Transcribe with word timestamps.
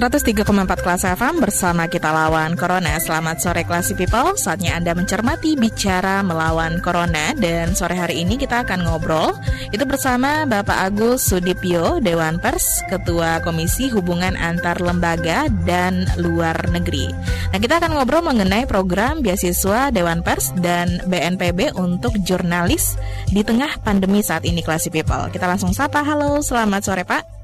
103,4 0.00 0.80
kelas 0.80 1.04
FM 1.04 1.44
bersama 1.44 1.84
kita 1.84 2.08
lawan 2.08 2.56
Corona. 2.56 2.96
Selamat 2.96 3.36
sore 3.36 3.68
Classy 3.68 3.92
People. 3.92 4.32
Saatnya 4.32 4.72
Anda 4.72 4.96
mencermati 4.96 5.60
bicara 5.60 6.24
melawan 6.24 6.80
Corona 6.80 7.36
dan 7.36 7.76
sore 7.76 8.00
hari 8.00 8.24
ini 8.24 8.40
kita 8.40 8.64
akan 8.64 8.88
ngobrol 8.88 9.36
itu 9.68 9.84
bersama 9.84 10.48
Bapak 10.48 10.88
Agus 10.88 11.28
Sudipyo 11.28 12.00
Dewan 12.00 12.40
Pers, 12.40 12.80
Ketua 12.88 13.44
Komisi 13.44 13.92
Hubungan 13.92 14.40
Antar 14.40 14.80
Lembaga 14.80 15.52
dan 15.68 16.08
Luar 16.16 16.56
Negeri. 16.72 17.12
Nah, 17.52 17.60
kita 17.60 17.76
akan 17.84 18.00
ngobrol 18.00 18.24
mengenai 18.24 18.64
program 18.64 19.20
beasiswa 19.20 19.92
Dewan 19.92 20.24
Pers 20.24 20.56
dan 20.64 20.96
BNPB 21.12 21.76
untuk 21.76 22.16
jurnalis 22.24 22.96
di 23.28 23.44
tengah 23.44 23.76
pandemi 23.84 24.24
saat 24.24 24.48
ini 24.48 24.64
Classy 24.64 24.88
People. 24.88 25.28
Kita 25.28 25.44
langsung 25.44 25.76
sapa. 25.76 26.00
Halo, 26.00 26.40
selamat 26.40 26.88
sore 26.88 27.04
Pak. 27.04 27.39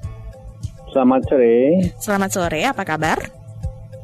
Selamat 0.97 1.29
sore. 1.29 1.57
Selamat 2.01 2.31
sore, 2.33 2.61
apa 2.65 2.81
kabar? 2.81 3.21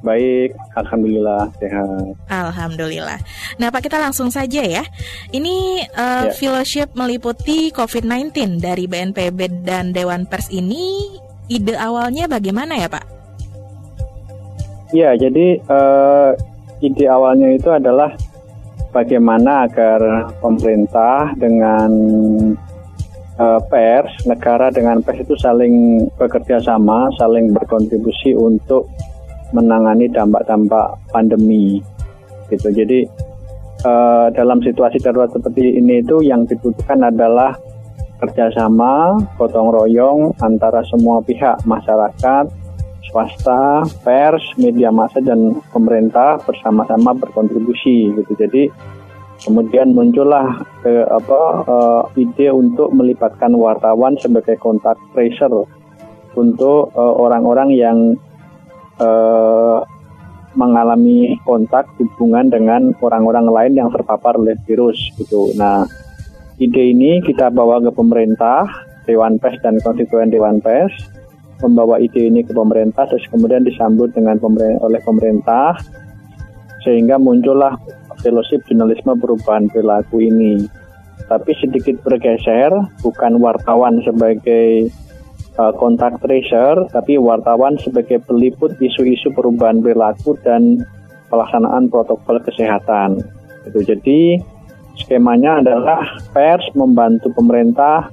Baik, 0.04 0.52
alhamdulillah 0.76 1.48
sehat. 1.56 2.20
Alhamdulillah. 2.28 3.16
Nah, 3.56 3.72
Pak 3.72 3.88
kita 3.88 3.96
langsung 3.96 4.28
saja 4.28 4.60
ya. 4.60 4.84
Ini 5.32 5.88
uh, 5.96 6.28
ya. 6.28 6.36
fellowship 6.36 6.92
meliputi 6.92 7.72
COVID-19 7.72 8.60
dari 8.60 8.84
BNPB 8.84 9.64
dan 9.64 9.96
Dewan 9.96 10.28
Pers 10.28 10.52
ini 10.52 11.16
ide 11.48 11.80
awalnya 11.80 12.28
bagaimana 12.28 12.76
ya, 12.76 12.92
Pak? 12.92 13.04
Ya, 14.92 15.16
jadi 15.16 15.64
uh, 15.72 16.36
ide 16.84 17.08
awalnya 17.08 17.56
itu 17.56 17.72
adalah 17.72 18.12
bagaimana 18.92 19.64
agar 19.64 20.28
pemerintah 20.44 21.32
dengan 21.40 21.88
uh, 23.38 23.60
pers, 23.70 24.10
negara 24.28 24.68
dengan 24.68 25.00
pers 25.00 25.22
itu 25.22 25.36
saling 25.38 26.06
bekerja 26.18 26.60
sama, 26.60 27.08
saling 27.16 27.52
berkontribusi 27.54 28.36
untuk 28.36 28.88
menangani 29.52 30.08
dampak-dampak 30.08 30.96
pandemi. 31.12 31.80
Gitu. 32.48 32.68
Jadi 32.72 33.04
uh, 33.84 34.28
dalam 34.32 34.60
situasi 34.60 35.00
darurat 35.00 35.32
seperti 35.32 35.78
ini 35.78 36.04
itu 36.04 36.20
yang 36.24 36.44
dibutuhkan 36.48 37.00
adalah 37.04 37.56
kerjasama, 38.22 39.18
gotong 39.34 39.74
royong 39.74 40.30
antara 40.40 40.84
semua 40.86 41.18
pihak, 41.26 41.58
masyarakat, 41.66 42.46
swasta, 43.10 43.82
pers, 44.06 44.40
media 44.56 44.94
massa 44.94 45.18
dan 45.18 45.58
pemerintah 45.74 46.38
bersama-sama 46.46 47.12
berkontribusi 47.18 48.14
gitu. 48.14 48.32
Jadi 48.38 48.70
Kemudian 49.42 49.90
muncullah 49.90 50.62
ke, 50.86 51.02
apa 51.10 51.40
uh, 51.66 52.02
ide 52.14 52.54
untuk 52.54 52.94
melibatkan 52.94 53.50
wartawan 53.58 54.14
sebagai 54.14 54.54
kontak 54.62 54.94
tracer 55.10 55.50
untuk 56.32 56.88
eh, 56.96 57.14
orang-orang 57.20 57.68
yang 57.76 57.98
uh, 58.96 59.84
mengalami 60.56 61.36
kontak 61.44 61.88
hubungan 62.00 62.48
dengan 62.48 62.92
orang-orang 63.00 63.48
lain 63.48 63.72
yang 63.76 63.88
terpapar 63.92 64.36
oleh 64.36 64.56
virus 64.68 64.96
gitu. 65.16 65.52
Nah, 65.56 65.84
ide 66.60 66.92
ini 66.92 67.20
kita 67.24 67.48
bawa 67.52 67.80
ke 67.80 67.92
pemerintah, 67.92 68.68
Dewan 69.08 69.40
Pers 69.40 69.60
dan 69.64 69.80
konstituen 69.80 70.28
Dewan 70.28 70.60
Pers, 70.60 70.92
membawa 71.64 71.96
ide 72.00 72.28
ini 72.28 72.44
ke 72.44 72.52
pemerintah 72.52 73.08
terus 73.08 73.24
kemudian 73.28 73.64
disambut 73.64 74.12
dengan 74.12 74.36
pemerintah, 74.36 74.80
oleh 74.84 75.00
pemerintah 75.04 75.76
sehingga 76.82 77.16
muncullah 77.16 77.78
fellowship 78.22 78.62
jurnalisme 78.70 79.18
perubahan 79.18 79.68
perilaku 79.68 80.22
ini. 80.22 80.64
Tapi 81.26 81.52
sedikit 81.58 82.00
bergeser, 82.02 82.70
bukan 83.02 83.38
wartawan 83.42 84.00
sebagai 84.02 84.90
uh, 85.58 85.72
tracer, 86.22 86.74
tapi 86.92 87.18
wartawan 87.20 87.76
sebagai 87.78 88.22
peliput 88.24 88.76
isu-isu 88.80 89.32
perubahan 89.34 89.82
perilaku 89.82 90.36
dan 90.40 90.82
pelaksanaan 91.28 91.88
protokol 91.88 92.40
kesehatan. 92.44 93.20
Itu 93.68 93.80
jadi 93.84 94.40
skemanya 94.98 95.64
adalah 95.64 96.04
pers 96.36 96.64
membantu 96.76 97.32
pemerintah 97.32 98.12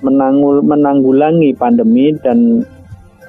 menanggul, 0.00 0.64
menanggulangi 0.64 1.52
pandemi 1.56 2.12
dan 2.20 2.64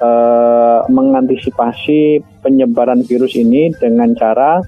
uh, 0.00 0.84
mengantisipasi 0.88 2.20
penyebaran 2.40 3.04
virus 3.04 3.36
ini 3.36 3.72
dengan 3.76 4.12
cara 4.16 4.60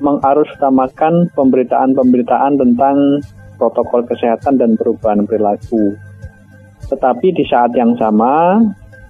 mengarusutamakan 0.00 1.32
pemberitaan-pemberitaan 1.32 2.60
tentang 2.60 2.96
protokol 3.56 4.04
kesehatan 4.04 4.60
dan 4.60 4.76
perubahan 4.76 5.24
perilaku. 5.24 5.96
Tetapi 6.86 7.34
di 7.34 7.44
saat 7.48 7.72
yang 7.74 7.96
sama, 7.98 8.62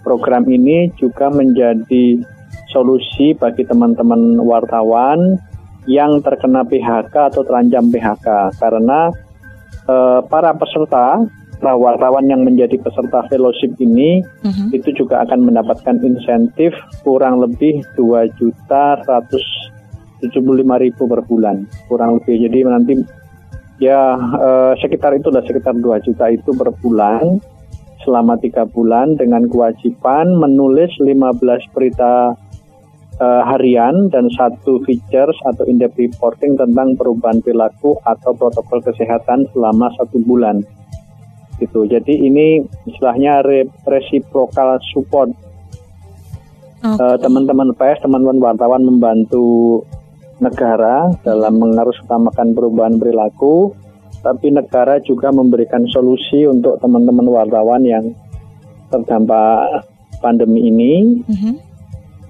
program 0.07 0.47
ini 0.47 0.89
juga 0.97 1.29
menjadi 1.29 2.23
solusi 2.71 3.35
bagi 3.35 3.67
teman-teman 3.67 4.39
wartawan 4.41 5.37
yang 5.87 6.19
terkena 6.23 6.67
PHK 6.67 7.15
atau 7.35 7.43
terancam 7.47 7.91
PHK 7.91 8.27
karena 8.59 9.11
e, 9.87 9.97
para 10.27 10.51
peserta 10.55 11.23
para 11.57 11.75
wartawan 11.79 12.27
yang 12.29 12.45
menjadi 12.45 12.77
peserta 12.77 13.25
fellowship 13.33 13.73
ini 13.81 14.21
uh 14.45 14.51
-huh. 14.51 14.69
itu 14.77 14.93
juga 14.93 15.25
akan 15.25 15.47
mendapatkan 15.47 15.97
insentif 16.05 16.75
kurang 17.01 17.41
lebih 17.41 17.81
dua 17.97 18.29
juta 18.37 19.01
ratus 19.09 19.47
75.000 20.23 20.97
per 20.97 21.21
bulan 21.25 21.67
kurang 21.89 22.21
lebih. 22.21 22.49
Jadi 22.49 22.59
nanti 22.65 22.95
ya 23.77 24.17
eh, 24.17 24.73
sekitar 24.81 25.17
udah 25.17 25.45
sekitar 25.45 25.77
2 25.77 26.07
juta 26.07 26.27
itu 26.33 26.51
per 26.57 26.73
bulan 26.81 27.41
selama 28.07 28.39
tiga 28.39 28.63
bulan 28.65 29.19
dengan 29.19 29.51
kewajiban 29.51 30.39
menulis 30.39 30.95
15 31.03 31.75
berita 31.75 32.33
eh, 33.19 33.43
harian 33.45 34.09
dan 34.09 34.31
satu 34.33 34.81
features 34.87 35.37
atau 35.45 35.67
in-depth 35.67 35.99
reporting 35.99 36.55
tentang 36.55 36.95
perubahan 36.95 37.43
perilaku 37.43 37.99
atau 38.07 38.33
protokol 38.33 38.81
kesehatan 38.81 39.51
selama 39.53 39.91
satu 39.99 40.23
bulan. 40.23 40.63
Gitu. 41.57 41.89
Jadi 41.89 42.21
ini 42.21 42.61
istilahnya 42.85 43.41
reciprocal 43.89 44.77
support. 44.93 45.33
Eh, 46.87 47.17
teman-teman 47.19 47.19
okay. 47.19 47.25
teman 47.25 47.45
-teman 47.51 47.69
PS, 47.75 47.99
teman-teman 48.05 48.39
wartawan 48.39 48.83
membantu 48.85 49.83
negara 50.39 51.13
dalam 51.25 51.57
mengarus 51.57 51.97
utamakan 52.05 52.53
perubahan 52.53 53.01
perilaku, 53.01 53.73
tapi 54.21 54.53
negara 54.53 55.01
juga 55.01 55.33
memberikan 55.33 55.85
solusi 55.89 56.45
untuk 56.45 56.77
teman-teman 56.81 57.29
wartawan 57.29 57.83
yang 57.85 58.13
terdampak 58.93 59.87
pandemi 60.21 60.69
ini. 60.69 61.25
Mm 61.25 61.37
-hmm. 61.37 61.55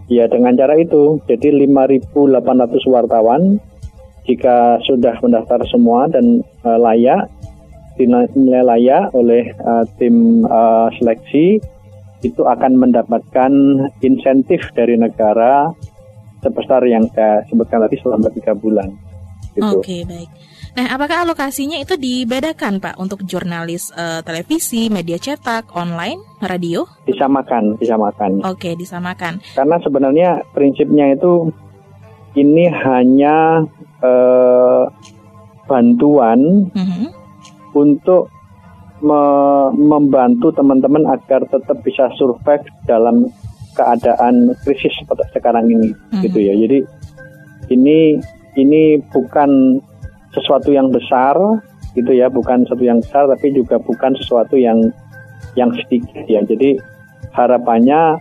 Ya 0.07 0.31
dengan 0.31 0.55
cara 0.55 0.79
itu, 0.79 1.19
jadi 1.27 1.51
5.800 1.67 2.79
wartawan 2.87 3.59
jika 4.27 4.79
sudah 4.87 5.19
mendaftar 5.23 5.63
semua 5.67 6.07
dan 6.11 6.47
uh, 6.67 6.79
layak 6.79 7.31
dinilai 7.97 8.63
layak 8.63 9.09
oleh 9.17 9.51
uh, 9.65 9.83
tim 9.97 10.45
uh, 10.45 10.93
seleksi 11.01 11.59
itu 12.21 12.43
akan 12.45 12.77
mendapatkan 12.77 13.53
insentif 14.05 14.69
dari 14.77 15.01
negara 15.01 15.73
sebesar 16.43 16.83
yang 16.87 17.05
saya 17.13 17.45
sebutkan 17.49 17.85
tadi 17.85 17.97
selama 18.01 18.29
tiga 18.33 18.53
bulan. 18.57 18.89
Gitu. 19.57 19.65
Oke 19.65 19.81
okay, 19.81 20.01
baik. 20.05 20.31
Nah, 20.77 20.93
apakah 20.93 21.25
alokasinya 21.25 21.81
itu 21.81 21.97
dibedakan 21.97 22.85
Pak 22.85 23.01
untuk 23.01 23.25
jurnalis 23.25 23.89
uh, 23.97 24.21
televisi, 24.21 24.93
media 24.93 25.17
cetak, 25.17 25.73
online, 25.73 26.21
radio? 26.45 26.85
Disamakan, 27.09 27.81
disamakan. 27.81 28.45
Oke, 28.45 28.61
okay, 28.61 28.73
disamakan. 28.77 29.41
Karena 29.57 29.81
sebenarnya 29.81 30.45
prinsipnya 30.53 31.17
itu 31.17 31.49
ini 32.37 32.69
hanya 32.69 33.65
uh, 34.05 34.85
bantuan 35.65 36.69
mhm. 36.77 36.77
-huh. 36.77 37.09
untuk 37.73 38.29
me 39.01 39.21
membantu 39.77 40.53
teman-teman 40.53 41.09
agar 41.09 41.45
tetap 41.49 41.81
bisa 41.85 42.13
survive 42.17 42.65
dalam 42.85 43.29
keadaan 43.77 44.57
krisis 44.65 44.93
seperti 44.97 45.37
sekarang 45.37 45.69
ini 45.69 45.93
hmm. 45.93 46.23
gitu 46.25 46.39
ya. 46.41 46.57
Jadi 46.57 46.79
ini 47.71 48.17
ini 48.57 48.99
bukan 49.13 49.81
sesuatu 50.33 50.73
yang 50.73 50.89
besar 50.89 51.37
gitu 51.93 52.13
ya, 52.13 52.33
bukan 52.33 52.65
sesuatu 52.65 52.85
yang 52.85 53.01
besar 53.05 53.29
tapi 53.29 53.53
juga 53.53 53.77
bukan 53.81 54.17
sesuatu 54.17 54.57
yang 54.57 54.81
yang 55.55 55.69
sedikit 55.85 56.25
ya. 56.25 56.41
Jadi 56.41 56.81
harapannya 57.37 58.17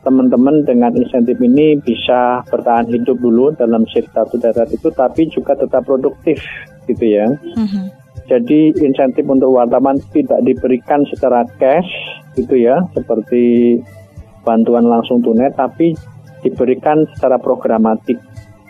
teman-teman 0.00 0.64
dengan 0.64 0.96
insentif 0.96 1.36
ini 1.44 1.76
bisa 1.84 2.40
bertahan 2.48 2.88
hidup 2.88 3.20
dulu 3.20 3.52
dalam 3.52 3.84
shift 3.92 4.08
satu 4.16 4.40
darat 4.40 4.72
itu 4.72 4.88
tapi 4.96 5.28
juga 5.28 5.52
tetap 5.58 5.84
produktif 5.84 6.40
gitu 6.88 7.04
ya. 7.04 7.28
Mm-hmm. 7.28 7.84
Jadi 8.30 8.72
insentif 8.80 9.26
untuk 9.26 9.58
wartawan 9.58 9.98
tidak 10.14 10.40
diberikan 10.46 11.02
secara 11.10 11.42
cash 11.58 11.90
gitu 12.38 12.54
ya 12.56 12.78
seperti 12.94 13.76
bantuan 14.42 14.88
langsung 14.88 15.20
tunai 15.20 15.52
tapi 15.52 15.92
diberikan 16.40 17.04
secara 17.14 17.36
programatik. 17.36 18.16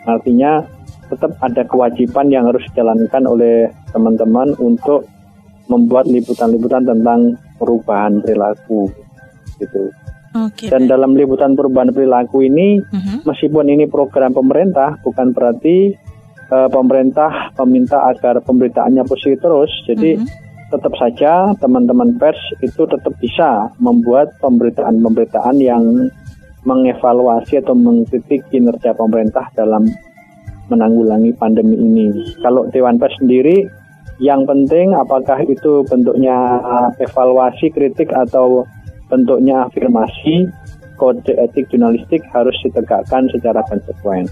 Artinya 0.03 0.63
tetap 1.11 1.35
ada 1.43 1.63
kewajiban 1.67 2.31
yang 2.31 2.47
harus 2.47 2.63
dijalankan 2.71 3.23
oleh 3.27 3.67
teman-teman 3.91 4.55
untuk 4.59 5.07
membuat 5.67 6.07
liputan-liputan 6.07 6.87
tentang 6.87 7.35
perubahan 7.59 8.19
perilaku 8.23 8.91
gitu. 9.59 9.91
Okay, 10.31 10.71
Dan 10.71 10.87
baik. 10.87 10.91
dalam 10.95 11.11
liputan 11.11 11.59
perubahan 11.59 11.91
perilaku 11.91 12.47
ini, 12.47 12.79
uh-huh. 12.79 13.27
meskipun 13.27 13.67
ini 13.67 13.83
program 13.91 14.31
pemerintah, 14.31 14.95
bukan 15.03 15.35
berarti 15.35 15.91
uh, 16.47 16.71
pemerintah 16.71 17.51
meminta 17.63 18.07
agar 18.07 18.39
pemberitaannya 18.39 19.03
positif 19.03 19.43
terus. 19.43 19.71
Jadi 19.91 20.15
uh-huh. 20.15 20.40
Tetap 20.71 20.95
saja 20.95 21.51
teman-teman 21.59 22.15
pers 22.15 22.39
itu 22.63 22.87
tetap 22.87 23.11
bisa 23.19 23.69
membuat 23.83 24.31
pemberitaan-pemberitaan 24.39 25.59
yang 25.59 25.83
mengevaluasi 26.63 27.59
atau 27.59 27.75
mengkritik 27.75 28.47
kinerja 28.47 28.95
pemerintah 28.95 29.51
dalam 29.53 29.85
menanggulangi 30.71 31.35
pandemi 31.35 31.75
ini. 31.75 32.07
Kalau 32.39 32.71
Dewan 32.71 32.95
Pers 32.95 33.19
sendiri, 33.19 33.67
yang 34.23 34.47
penting 34.47 34.95
apakah 34.95 35.43
itu 35.43 35.83
bentuknya 35.89 36.61
evaluasi, 37.01 37.73
kritik 37.73 38.13
atau 38.15 38.63
bentuknya 39.11 39.67
afirmasi, 39.67 40.47
kode 40.95 41.33
etik 41.35 41.67
jurnalistik 41.73 42.23
harus 42.31 42.55
ditegakkan 42.63 43.27
secara 43.33 43.65
konsekuen. 43.67 44.29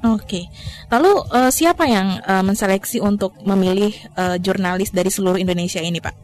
Oke, 0.00 0.48
lalu 0.88 1.12
uh, 1.28 1.52
siapa 1.52 1.84
yang 1.84 2.24
uh, 2.24 2.40
menseleksi 2.40 3.04
untuk 3.04 3.36
memilih 3.44 3.92
uh, 4.16 4.40
jurnalis 4.40 4.96
dari 4.96 5.12
seluruh 5.12 5.36
Indonesia 5.36 5.76
ini, 5.84 6.00
Pak? 6.00 6.14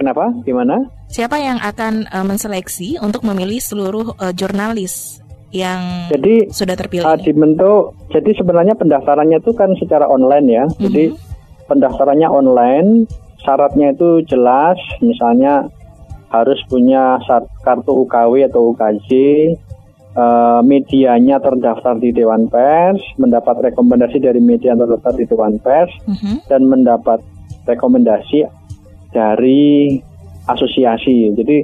Kenapa? 0.00 0.32
Gimana? 0.42 0.80
Siapa 1.12 1.38
yang 1.38 1.60
akan 1.60 2.08
uh, 2.08 2.24
menseleksi 2.24 2.98
untuk 2.98 3.22
memilih 3.22 3.60
seluruh 3.60 4.16
uh, 4.16 4.32
jurnalis 4.32 5.20
yang 5.54 6.10
jadi, 6.10 6.50
sudah 6.50 6.74
terpilih? 6.74 7.06
Uh, 7.06 7.20
dibentuk. 7.20 7.94
Jadi 8.10 8.32
sebenarnya 8.34 8.74
pendaftarannya 8.74 9.38
itu 9.38 9.52
kan 9.54 9.70
secara 9.78 10.08
online 10.08 10.46
ya. 10.48 10.64
Mm 10.64 10.72
-hmm. 10.72 10.82
Jadi 10.88 11.04
pendaftarannya 11.70 12.28
online, 12.32 13.06
syaratnya 13.44 13.94
itu 13.94 14.24
jelas, 14.26 14.80
misalnya 15.04 15.68
harus 16.34 16.58
punya 16.66 17.22
kartu 17.62 17.94
UKW 17.94 18.50
atau 18.50 18.74
UKJ, 18.74 19.10
uh, 20.14 20.60
medianya 20.64 21.38
terdaftar 21.42 21.98
di 21.98 22.10
Dewan 22.14 22.46
Pers, 22.50 23.02
mendapat 23.18 23.70
rekomendasi 23.70 24.22
dari 24.22 24.40
media 24.40 24.74
yang 24.74 24.82
terdaftar 24.82 25.12
di 25.14 25.24
Dewan 25.28 25.58
Pers, 25.60 25.92
uh-huh. 26.06 26.38
dan 26.48 26.66
mendapat 26.66 27.20
rekomendasi 27.66 28.46
dari 29.14 29.98
asosiasi. 30.50 31.34
Jadi 31.34 31.56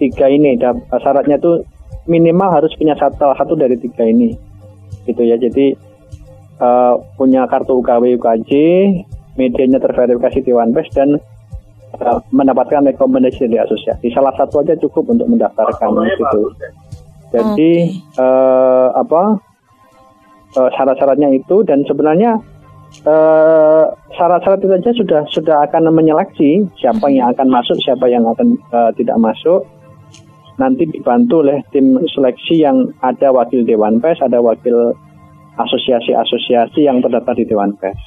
tiga 0.00 0.26
ini 0.28 0.56
syaratnya 0.92 1.36
itu 1.40 1.64
minimal 2.06 2.62
harus 2.62 2.72
punya 2.76 2.94
satu, 2.94 3.18
salah 3.18 3.36
satu 3.36 3.58
dari 3.58 3.76
tiga 3.80 4.04
ini, 4.06 4.36
gitu 5.08 5.22
ya. 5.24 5.36
Jadi 5.40 5.74
uh, 6.60 7.00
punya 7.16 7.48
kartu 7.48 7.80
UKW 7.80 8.20
UKJ, 8.20 8.52
medianya 9.40 9.80
terverifikasi 9.80 10.44
Dewan 10.44 10.72
Pers 10.72 10.90
dan 10.94 11.16
uh, 12.00 12.18
mendapatkan 12.32 12.84
rekomendasi 12.94 13.48
dari 13.48 13.60
asosiasi. 13.60 14.12
Salah 14.12 14.32
satu 14.36 14.64
aja 14.64 14.74
cukup 14.78 15.08
untuk 15.12 15.28
mendaftarkan 15.28 15.90
oh, 15.92 16.04
itu. 16.04 16.40
Jadi 17.34 17.72
okay. 17.98 18.22
uh, 18.22 18.94
apa 18.94 19.22
uh, 20.54 20.70
syarat-syaratnya 20.78 21.34
itu 21.34 21.66
dan 21.66 21.82
sebenarnya 21.84 22.38
uh, 23.02 23.84
syarat-syarat 24.14 24.62
itu 24.62 24.70
saja 24.70 24.90
sudah 24.94 25.20
sudah 25.34 25.56
akan 25.66 25.90
menyeleksi 25.90 26.64
siapa 26.78 27.10
yang 27.10 27.34
akan 27.34 27.50
masuk, 27.50 27.76
siapa 27.82 28.06
yang 28.06 28.22
akan 28.24 28.54
uh, 28.70 28.90
tidak 28.94 29.18
masuk. 29.18 29.66
Nanti 30.56 30.88
dibantu 30.88 31.44
oleh 31.44 31.60
tim 31.68 32.00
seleksi 32.08 32.64
yang 32.64 32.88
ada 33.04 33.28
wakil 33.28 33.60
Dewan 33.66 34.00
Pers, 34.00 34.24
ada 34.24 34.40
wakil 34.40 34.96
asosiasi-asosiasi 35.60 36.88
yang 36.88 37.04
terdaftar 37.04 37.36
di 37.36 37.44
Dewan 37.44 37.76
Pers. 37.76 38.00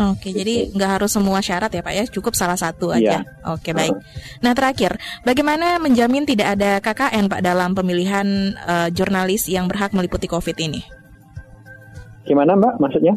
Oke, 0.00 0.32
gitu. 0.32 0.40
jadi 0.40 0.72
nggak 0.72 0.90
harus 0.96 1.12
semua 1.12 1.44
syarat 1.44 1.68
ya 1.68 1.84
Pak 1.84 1.92
ya, 1.92 2.04
cukup 2.08 2.32
salah 2.32 2.56
satu 2.56 2.88
aja. 2.88 3.20
Iya. 3.20 3.52
Oke, 3.52 3.76
baik. 3.76 3.92
Nah 4.40 4.56
terakhir, 4.56 4.96
bagaimana 5.28 5.76
menjamin 5.76 6.24
tidak 6.24 6.56
ada 6.56 6.80
KKN 6.80 7.28
Pak 7.28 7.40
dalam 7.44 7.76
pemilihan 7.76 8.56
uh, 8.64 8.88
jurnalis 8.88 9.44
yang 9.52 9.68
berhak 9.68 9.92
meliputi 9.92 10.24
COVID 10.24 10.56
ini? 10.56 10.80
Gimana 12.24 12.56
Mbak 12.56 12.74
maksudnya? 12.80 13.12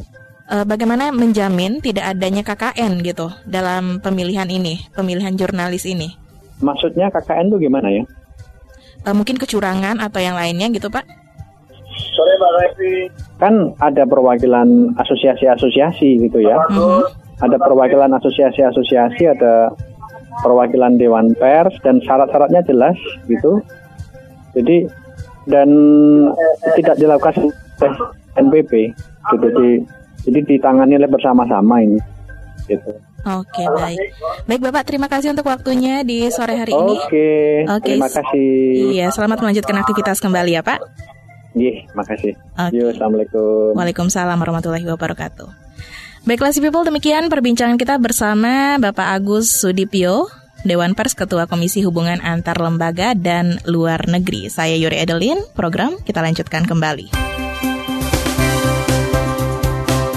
Uh, 0.52 0.68
bagaimana 0.68 1.16
menjamin 1.16 1.80
tidak 1.80 2.04
adanya 2.20 2.44
KKN 2.44 3.00
gitu 3.00 3.32
dalam 3.48 4.04
pemilihan 4.04 4.52
ini, 4.52 4.84
pemilihan 4.92 5.32
jurnalis 5.40 5.88
ini? 5.88 6.12
Maksudnya 6.60 7.08
KKN 7.16 7.48
itu 7.48 7.72
gimana 7.72 7.88
ya? 7.88 8.04
Uh, 9.08 9.16
mungkin 9.16 9.40
kecurangan 9.40 10.04
atau 10.04 10.20
yang 10.20 10.36
lainnya 10.36 10.68
gitu 10.68 10.92
Pak? 10.92 11.23
Sore 12.44 12.52
Pak 12.52 12.52
Revi. 12.60 12.96
Kan 13.40 13.54
ada 13.80 14.04
perwakilan 14.04 14.92
asosiasi-asosiasi 15.00 16.28
gitu 16.28 16.44
ya. 16.44 16.60
Mm-hmm. 16.68 17.02
Ada 17.40 17.58
perwakilan 17.60 18.12
asosiasi-asosiasi, 18.20 19.24
ada 19.32 19.72
perwakilan 20.44 21.00
Dewan 21.00 21.32
Pers 21.40 21.76
dan 21.88 22.04
syarat-syaratnya 22.04 22.68
jelas 22.68 23.00
gitu. 23.32 23.64
Jadi 24.54 24.88
dan 25.48 25.70
tidak 26.76 26.96
dilakukan 27.00 27.52
oleh 27.84 27.96
NPP 28.40 28.92
gitu. 29.32 29.46
Jadi, 29.52 29.72
jadi 30.24 30.40
ditangani 30.48 31.00
oleh 31.00 31.10
bersama-sama 31.12 31.84
ini 31.84 32.00
gitu. 32.68 32.92
Oke 33.24 33.64
baik, 33.72 34.20
baik 34.52 34.62
Bapak 34.68 34.84
terima 34.84 35.08
kasih 35.08 35.32
untuk 35.32 35.48
waktunya 35.48 36.04
di 36.04 36.28
sore 36.28 36.60
hari 36.60 36.76
ini. 36.76 36.96
Oke, 37.00 37.64
Oke 37.72 37.96
terima 37.96 38.12
kasih. 38.12 38.52
Iya 39.00 39.16
selamat 39.16 39.40
melanjutkan 39.40 39.80
aktivitas 39.80 40.20
kembali 40.20 40.60
ya 40.60 40.62
Pak. 40.64 40.84
Iya, 41.54 41.86
makasih. 41.94 42.34
Okay. 42.58 42.74
Yo, 42.74 42.90
Assalamualaikum. 42.90 43.78
Waalaikumsalam 43.78 44.38
warahmatullahi 44.42 44.86
wabarakatuh. 44.90 45.50
Baiklah 46.24 46.56
si 46.56 46.64
people, 46.64 46.88
demikian 46.88 47.28
perbincangan 47.28 47.76
kita 47.76 48.00
bersama 48.00 48.80
Bapak 48.80 49.12
Agus 49.12 49.60
Sudipyo, 49.60 50.32
Dewan 50.64 50.96
Pers 50.96 51.14
Ketua 51.20 51.52
Komisi 51.52 51.84
Hubungan 51.84 52.24
Antar 52.24 52.64
Lembaga 52.64 53.12
dan 53.12 53.60
Luar 53.68 54.08
Negeri. 54.08 54.48
Saya 54.48 54.80
Yuri 54.80 55.04
Edelin, 55.04 55.44
program 55.52 56.00
kita 56.02 56.24
lanjutkan 56.24 56.64
kembali. 56.64 57.12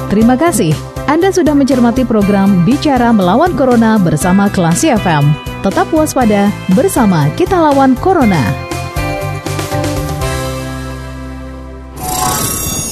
Terima 0.07 0.39
kasih. 0.39 0.71
Anda 1.11 1.35
sudah 1.35 1.53
mencermati 1.59 2.07
program 2.07 2.63
Bicara 2.63 3.11
Melawan 3.11 3.59
Corona 3.59 3.99
bersama 3.99 4.47
Klasi 4.47 4.95
FM. 4.95 5.35
Tetap 5.67 5.91
waspada, 5.91 6.55
bersama 6.79 7.27
kita 7.35 7.59
lawan 7.59 7.99
Corona. 7.99 8.66